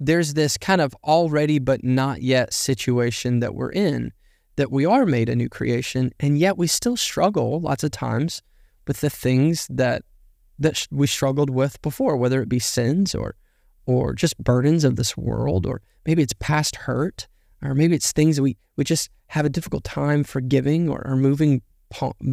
there's 0.00 0.34
this 0.34 0.56
kind 0.56 0.80
of 0.80 0.94
already 1.04 1.58
but 1.58 1.82
not 1.82 2.22
yet 2.22 2.52
situation 2.52 3.40
that 3.40 3.54
we're 3.54 3.72
in 3.72 4.12
that 4.58 4.72
we 4.72 4.84
are 4.84 5.06
made 5.06 5.28
a 5.28 5.36
new 5.36 5.48
creation, 5.48 6.12
and 6.18 6.36
yet 6.36 6.58
we 6.58 6.66
still 6.66 6.96
struggle 6.96 7.60
lots 7.60 7.84
of 7.84 7.92
times 7.92 8.42
with 8.88 9.00
the 9.00 9.08
things 9.08 9.68
that 9.70 10.02
that 10.58 10.84
we 10.90 11.06
struggled 11.06 11.48
with 11.48 11.80
before, 11.80 12.16
whether 12.16 12.42
it 12.42 12.48
be 12.48 12.58
sins 12.58 13.14
or 13.14 13.36
or 13.86 14.12
just 14.12 14.36
burdens 14.38 14.82
of 14.82 14.96
this 14.96 15.16
world, 15.16 15.64
or 15.64 15.80
maybe 16.04 16.22
it's 16.22 16.34
past 16.40 16.74
hurt, 16.74 17.28
or 17.62 17.72
maybe 17.72 17.94
it's 17.94 18.10
things 18.10 18.36
that 18.36 18.42
we 18.42 18.56
we 18.76 18.82
just 18.82 19.10
have 19.28 19.46
a 19.46 19.50
difficult 19.50 19.84
time 19.84 20.24
forgiving 20.24 20.88
or, 20.88 21.06
or 21.06 21.14
moving 21.14 21.62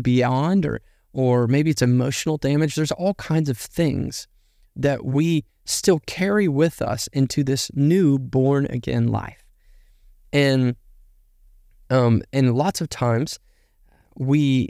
beyond, 0.02 0.66
or 0.66 0.82
or 1.16 1.48
maybe 1.48 1.72
it's 1.72 1.82
emotional 1.82 2.38
damage. 2.38 2.76
There's 2.76 2.92
all 2.92 3.14
kinds 3.14 3.48
of 3.48 3.58
things 3.58 4.28
that 4.76 5.06
we 5.06 5.46
still 5.64 6.02
carry 6.06 6.50
with 6.50 6.82
us 6.82 7.08
into 7.14 7.42
this 7.42 7.72
new 7.74 8.20
born 8.20 8.66
again 8.66 9.08
life. 9.08 9.42
And 10.34 10.76
um, 11.90 12.22
and 12.34 12.54
lots 12.54 12.82
of 12.82 12.90
times 12.90 13.40
we 14.18 14.68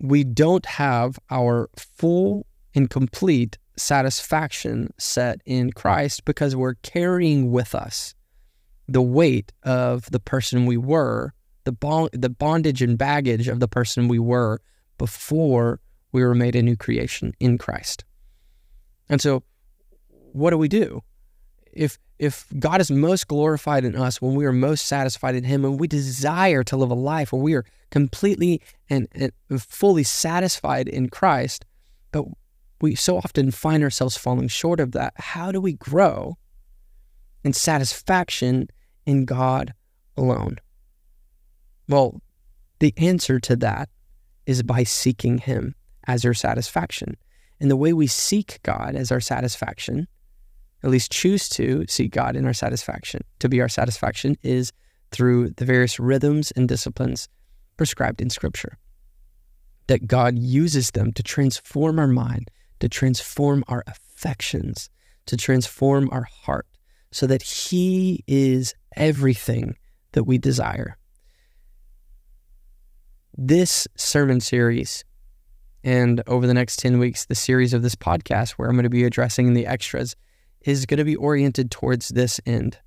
we 0.00 0.24
don't 0.24 0.64
have 0.64 1.18
our 1.30 1.68
full 1.76 2.46
and 2.74 2.88
complete 2.88 3.58
satisfaction 3.76 4.94
set 4.98 5.42
in 5.44 5.72
Christ 5.72 6.24
because 6.24 6.56
we're 6.56 6.76
carrying 6.76 7.52
with 7.52 7.74
us 7.74 8.14
the 8.88 9.02
weight 9.02 9.52
of 9.64 10.10
the 10.10 10.20
person 10.20 10.64
we 10.64 10.78
were, 10.78 11.34
the 11.64 11.72
bond, 11.72 12.08
the 12.14 12.30
bondage 12.30 12.80
and 12.80 12.96
baggage 12.96 13.48
of 13.48 13.60
the 13.60 13.68
person 13.68 14.08
we 14.08 14.18
were 14.18 14.62
before 14.98 15.80
we 16.12 16.22
were 16.22 16.34
made 16.34 16.56
a 16.56 16.62
new 16.62 16.76
creation 16.76 17.34
in 17.40 17.58
Christ. 17.58 18.04
And 19.08 19.20
so 19.20 19.42
what 20.32 20.50
do 20.50 20.58
we 20.58 20.68
do? 20.68 21.02
If 21.72 21.98
if 22.18 22.46
God 22.58 22.80
is 22.80 22.90
most 22.90 23.28
glorified 23.28 23.84
in 23.84 23.94
us 23.94 24.20
when 24.20 24.34
we 24.34 24.44
are 24.44 24.52
most 24.52 24.86
satisfied 24.86 25.36
in 25.36 25.44
Him 25.44 25.64
and 25.64 25.78
we 25.78 25.86
desire 25.86 26.64
to 26.64 26.76
live 26.76 26.90
a 26.90 26.94
life 26.94 27.32
where 27.32 27.40
we 27.40 27.54
are 27.54 27.64
completely 27.90 28.60
and, 28.90 29.06
and 29.12 29.32
fully 29.62 30.02
satisfied 30.02 30.88
in 30.88 31.10
Christ, 31.10 31.64
but 32.10 32.24
we 32.80 32.96
so 32.96 33.16
often 33.16 33.52
find 33.52 33.84
ourselves 33.84 34.16
falling 34.16 34.48
short 34.48 34.80
of 34.80 34.92
that, 34.92 35.12
how 35.16 35.52
do 35.52 35.60
we 35.60 35.74
grow 35.74 36.36
in 37.44 37.52
satisfaction 37.52 38.68
in 39.06 39.24
God 39.24 39.74
alone? 40.16 40.58
Well, 41.88 42.20
the 42.80 42.94
answer 42.96 43.38
to 43.40 43.56
that 43.56 43.88
is 44.48 44.62
by 44.62 44.82
seeking 44.82 45.38
Him 45.38 45.74
as 46.06 46.24
our 46.24 46.34
satisfaction. 46.34 47.16
And 47.60 47.70
the 47.70 47.76
way 47.76 47.92
we 47.92 48.06
seek 48.06 48.60
God 48.62 48.96
as 48.96 49.12
our 49.12 49.20
satisfaction 49.20 50.08
at 50.82 50.90
least 50.90 51.12
choose 51.12 51.48
to 51.50 51.84
seek 51.88 52.12
God 52.12 52.34
in 52.34 52.46
our 52.46 52.54
satisfaction, 52.54 53.22
to 53.40 53.48
be 53.48 53.60
our 53.60 53.68
satisfaction, 53.68 54.36
is 54.42 54.72
through 55.10 55.50
the 55.50 55.64
various 55.64 56.00
rhythms 56.00 56.50
and 56.52 56.66
disciplines 56.68 57.28
prescribed 57.76 58.22
in 58.22 58.30
Scripture. 58.30 58.78
That 59.88 60.06
God 60.06 60.38
uses 60.38 60.92
them 60.92 61.12
to 61.12 61.22
transform 61.22 61.98
our 61.98 62.06
mind, 62.06 62.50
to 62.80 62.88
transform 62.88 63.64
our 63.68 63.84
affections, 63.86 64.88
to 65.26 65.36
transform 65.36 66.08
our 66.10 66.22
heart, 66.22 66.66
so 67.10 67.26
that 67.26 67.42
He 67.42 68.24
is 68.26 68.74
everything 68.96 69.76
that 70.12 70.24
we 70.24 70.38
desire. 70.38 70.96
This 73.40 73.86
sermon 73.96 74.40
series 74.40 75.04
and 75.84 76.20
over 76.26 76.44
the 76.46 76.54
next 76.54 76.80
10 76.80 76.98
weeks, 76.98 77.24
the 77.24 77.36
series 77.36 77.72
of 77.72 77.82
this 77.82 77.94
podcast 77.94 78.52
where 78.52 78.68
I'm 78.68 78.74
going 78.74 78.82
to 78.82 78.90
be 78.90 79.04
addressing 79.04 79.54
the 79.54 79.64
extras 79.64 80.16
is 80.62 80.86
going 80.86 80.98
to 80.98 81.04
be 81.04 81.14
oriented 81.14 81.70
towards 81.70 82.08
this 82.08 82.40
end 82.44 82.78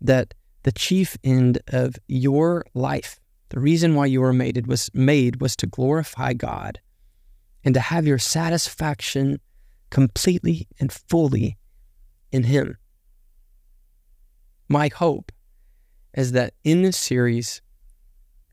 that 0.00 0.34
the 0.64 0.72
chief 0.72 1.16
end 1.22 1.60
of 1.68 1.94
your 2.08 2.64
life, 2.74 3.20
the 3.50 3.60
reason 3.60 3.94
why 3.94 4.06
you 4.06 4.20
were 4.20 4.32
made 4.32 4.66
was 4.66 4.90
made 4.92 5.40
was 5.40 5.54
to 5.56 5.66
glorify 5.66 6.32
God 6.32 6.80
and 7.62 7.72
to 7.74 7.80
have 7.80 8.04
your 8.04 8.18
satisfaction 8.18 9.38
completely 9.90 10.66
and 10.80 10.92
fully 10.92 11.56
in 12.32 12.42
Him. 12.42 12.78
My 14.68 14.90
hope 14.92 15.30
is 16.14 16.32
that 16.32 16.54
in 16.64 16.82
this 16.82 16.96
series, 16.96 17.62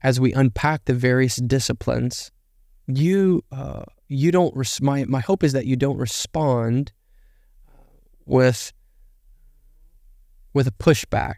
as 0.02 0.18
we 0.18 0.32
unpack 0.32 0.84
the 0.84 0.94
various 0.94 1.36
disciplines, 1.36 2.30
you 2.86 3.44
uh, 3.52 3.84
you 4.08 4.32
don't. 4.32 4.54
Res- 4.56 4.82
my 4.82 5.04
my 5.04 5.20
hope 5.20 5.44
is 5.44 5.52
that 5.52 5.66
you 5.66 5.76
don't 5.76 5.96
respond 5.96 6.92
with 8.26 8.72
with 10.52 10.66
a 10.66 10.72
pushback 10.72 11.34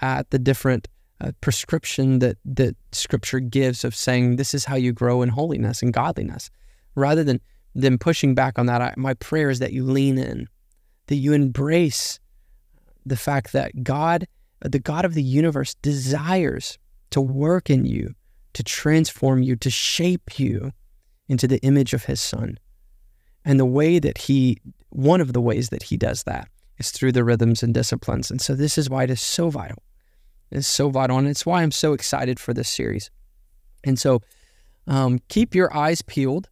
at 0.00 0.30
the 0.30 0.38
different 0.38 0.88
uh, 1.20 1.32
prescription 1.40 2.20
that 2.20 2.38
that 2.44 2.76
Scripture 2.92 3.40
gives 3.40 3.84
of 3.84 3.94
saying 3.94 4.36
this 4.36 4.54
is 4.54 4.64
how 4.64 4.76
you 4.76 4.92
grow 4.92 5.22
in 5.22 5.30
holiness 5.30 5.82
and 5.82 5.92
godliness, 5.92 6.50
rather 6.94 7.24
than 7.24 7.40
than 7.74 7.98
pushing 7.98 8.34
back 8.34 8.58
on 8.58 8.66
that. 8.66 8.80
I, 8.80 8.94
my 8.96 9.14
prayer 9.14 9.50
is 9.50 9.58
that 9.58 9.72
you 9.72 9.84
lean 9.84 10.18
in, 10.18 10.48
that 11.08 11.16
you 11.16 11.32
embrace 11.32 12.20
the 13.04 13.16
fact 13.16 13.52
that 13.52 13.82
God, 13.82 14.26
the 14.60 14.78
God 14.78 15.04
of 15.04 15.14
the 15.14 15.22
universe, 15.22 15.74
desires 15.82 16.78
to 17.14 17.20
work 17.20 17.70
in 17.70 17.84
you, 17.84 18.12
to 18.54 18.64
transform 18.64 19.40
you, 19.40 19.54
to 19.54 19.70
shape 19.70 20.36
you 20.36 20.72
into 21.28 21.46
the 21.46 21.60
image 21.60 21.94
of 21.94 22.06
His 22.06 22.20
Son. 22.20 22.58
And 23.44 23.60
the 23.60 23.64
way 23.64 24.00
that 24.00 24.18
He, 24.18 24.58
one 24.88 25.20
of 25.20 25.32
the 25.32 25.40
ways 25.40 25.68
that 25.68 25.84
He 25.84 25.96
does 25.96 26.24
that 26.24 26.48
is 26.78 26.90
through 26.90 27.12
the 27.12 27.22
rhythms 27.22 27.62
and 27.62 27.72
disciplines. 27.72 28.32
And 28.32 28.40
so 28.40 28.56
this 28.56 28.76
is 28.76 28.90
why 28.90 29.04
it 29.04 29.10
is 29.10 29.20
so 29.20 29.48
vital. 29.48 29.80
It's 30.50 30.66
so 30.66 30.88
vital. 30.88 31.16
And 31.16 31.28
it's 31.28 31.46
why 31.46 31.62
I'm 31.62 31.70
so 31.70 31.92
excited 31.92 32.40
for 32.40 32.52
this 32.52 32.68
series. 32.68 33.12
And 33.84 33.96
so 33.96 34.20
um, 34.88 35.20
keep 35.28 35.54
your 35.54 35.72
eyes 35.72 36.02
peeled 36.02 36.48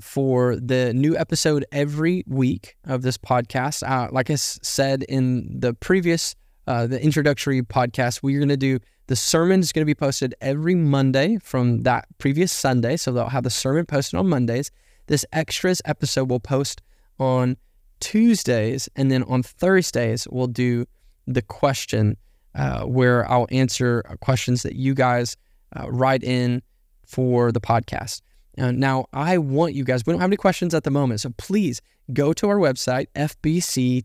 for 0.00 0.56
the 0.56 0.92
new 0.92 1.16
episode 1.16 1.64
every 1.70 2.24
week 2.26 2.76
of 2.84 3.02
this 3.02 3.16
podcast. 3.16 3.88
Uh, 3.88 4.08
like 4.10 4.28
I 4.28 4.34
said 4.34 5.04
in 5.04 5.60
the 5.60 5.72
previous, 5.72 6.34
uh, 6.66 6.88
the 6.88 7.00
introductory 7.00 7.62
podcast, 7.62 8.24
we're 8.24 8.40
going 8.40 8.48
to 8.48 8.56
do 8.56 8.80
the 9.06 9.16
sermon 9.16 9.60
is 9.60 9.72
going 9.72 9.82
to 9.82 9.86
be 9.86 9.94
posted 9.94 10.34
every 10.40 10.74
Monday 10.74 11.38
from 11.42 11.82
that 11.82 12.06
previous 12.18 12.52
Sunday. 12.52 12.96
So 12.96 13.12
they'll 13.12 13.28
have 13.28 13.44
the 13.44 13.50
sermon 13.50 13.86
posted 13.86 14.18
on 14.18 14.28
Mondays. 14.28 14.70
This 15.06 15.26
extras 15.32 15.82
episode 15.84 16.30
will 16.30 16.40
post 16.40 16.80
on 17.18 17.56
Tuesdays. 18.00 18.88
And 18.96 19.10
then 19.10 19.22
on 19.24 19.42
Thursdays, 19.42 20.26
we'll 20.30 20.46
do 20.46 20.86
the 21.26 21.42
question 21.42 22.16
uh, 22.54 22.84
where 22.84 23.30
I'll 23.30 23.48
answer 23.50 24.02
questions 24.20 24.62
that 24.62 24.74
you 24.76 24.94
guys 24.94 25.36
uh, 25.76 25.90
write 25.90 26.22
in 26.22 26.62
for 27.04 27.52
the 27.52 27.60
podcast. 27.60 28.22
Uh, 28.56 28.70
now, 28.70 29.06
I 29.12 29.36
want 29.38 29.74
you 29.74 29.84
guys, 29.84 30.06
we 30.06 30.12
don't 30.12 30.20
have 30.20 30.28
any 30.28 30.36
questions 30.36 30.74
at 30.74 30.84
the 30.84 30.90
moment. 30.90 31.20
So 31.20 31.30
please 31.36 31.82
go 32.12 32.32
to 32.34 32.48
our 32.48 32.58
website, 32.58 33.06
fbctc.com, 33.16 34.04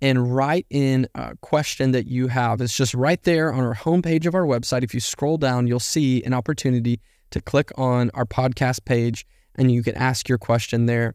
and 0.00 0.34
write 0.34 0.66
in 0.70 1.08
a 1.14 1.36
question 1.40 1.92
that 1.92 2.06
you 2.06 2.28
have. 2.28 2.60
It's 2.60 2.76
just 2.76 2.94
right 2.94 3.22
there 3.22 3.52
on 3.52 3.64
our 3.64 3.74
homepage 3.74 4.26
of 4.26 4.34
our 4.34 4.46
website. 4.46 4.84
If 4.84 4.94
you 4.94 5.00
scroll 5.00 5.38
down, 5.38 5.66
you'll 5.66 5.80
see 5.80 6.22
an 6.22 6.32
opportunity 6.32 7.00
to 7.30 7.40
click 7.40 7.70
on 7.76 8.10
our 8.14 8.24
podcast 8.24 8.84
page 8.84 9.26
and 9.56 9.72
you 9.72 9.82
can 9.82 9.96
ask 9.96 10.28
your 10.28 10.38
question 10.38 10.86
there. 10.86 11.14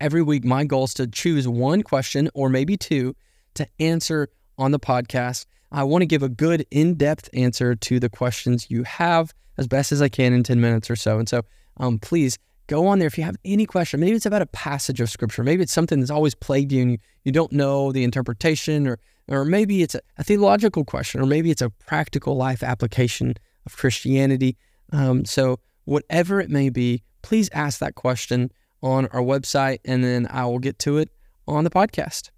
Every 0.00 0.22
week, 0.22 0.44
my 0.44 0.64
goal 0.64 0.84
is 0.84 0.94
to 0.94 1.06
choose 1.06 1.46
one 1.46 1.82
question 1.82 2.30
or 2.32 2.48
maybe 2.48 2.76
two 2.76 3.14
to 3.54 3.66
answer 3.78 4.28
on 4.56 4.70
the 4.70 4.80
podcast. 4.80 5.44
I 5.70 5.84
want 5.84 6.02
to 6.02 6.06
give 6.06 6.22
a 6.22 6.28
good 6.28 6.66
in 6.70 6.94
depth 6.94 7.28
answer 7.34 7.74
to 7.74 8.00
the 8.00 8.08
questions 8.08 8.70
you 8.70 8.84
have 8.84 9.34
as 9.58 9.68
best 9.68 9.92
as 9.92 10.00
I 10.00 10.08
can 10.08 10.32
in 10.32 10.42
10 10.42 10.60
minutes 10.60 10.90
or 10.90 10.96
so. 10.96 11.18
And 11.18 11.28
so 11.28 11.42
um, 11.76 11.98
please 11.98 12.38
go 12.70 12.86
on 12.86 13.00
there 13.00 13.08
if 13.08 13.18
you 13.18 13.24
have 13.24 13.36
any 13.44 13.66
question. 13.66 13.98
Maybe 13.98 14.16
it's 14.16 14.26
about 14.26 14.42
a 14.42 14.46
passage 14.46 15.00
of 15.00 15.10
scripture. 15.10 15.42
Maybe 15.42 15.62
it's 15.62 15.72
something 15.72 15.98
that's 15.98 16.10
always 16.10 16.36
plagued 16.36 16.70
you 16.70 16.82
and 16.82 16.92
you, 16.92 16.98
you 17.24 17.32
don't 17.32 17.52
know 17.52 17.90
the 17.90 18.04
interpretation, 18.04 18.86
or, 18.86 18.98
or 19.26 19.44
maybe 19.44 19.82
it's 19.82 19.96
a, 19.96 20.00
a 20.18 20.24
theological 20.24 20.84
question, 20.84 21.20
or 21.20 21.26
maybe 21.26 21.50
it's 21.50 21.60
a 21.60 21.68
practical 21.68 22.36
life 22.36 22.62
application 22.62 23.34
of 23.66 23.76
Christianity. 23.76 24.56
Um, 24.92 25.24
so, 25.24 25.58
whatever 25.84 26.40
it 26.40 26.48
may 26.48 26.70
be, 26.70 27.02
please 27.22 27.50
ask 27.52 27.80
that 27.80 27.96
question 27.96 28.52
on 28.82 29.06
our 29.08 29.20
website 29.20 29.80
and 29.84 30.04
then 30.04 30.28
I 30.30 30.46
will 30.46 30.60
get 30.60 30.78
to 30.80 30.98
it 30.98 31.10
on 31.48 31.64
the 31.64 31.70
podcast. 31.70 32.30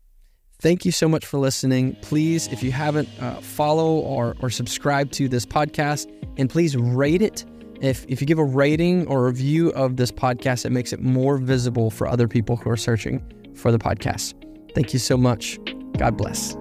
Thank 0.60 0.84
you 0.86 0.92
so 0.92 1.08
much 1.08 1.26
for 1.26 1.38
listening. 1.38 1.96
Please, 2.02 2.48
if 2.48 2.62
you 2.62 2.72
haven't, 2.72 3.08
uh, 3.20 3.34
follow 3.40 3.96
or, 3.96 4.36
or 4.40 4.48
subscribe 4.48 5.10
to 5.12 5.28
this 5.28 5.44
podcast 5.44 6.10
and 6.38 6.48
please 6.48 6.76
rate 6.76 7.20
it. 7.20 7.44
If, 7.82 8.06
if 8.08 8.20
you 8.20 8.26
give 8.26 8.38
a 8.38 8.44
rating 8.44 9.06
or 9.08 9.26
review 9.26 9.70
of 9.70 9.96
this 9.96 10.12
podcast, 10.12 10.64
it 10.64 10.70
makes 10.70 10.92
it 10.92 11.00
more 11.00 11.36
visible 11.36 11.90
for 11.90 12.06
other 12.06 12.28
people 12.28 12.56
who 12.56 12.70
are 12.70 12.76
searching 12.76 13.20
for 13.54 13.72
the 13.72 13.78
podcast. 13.78 14.34
Thank 14.74 14.92
you 14.92 15.00
so 15.00 15.16
much. 15.16 15.58
God 15.98 16.16
bless. 16.16 16.56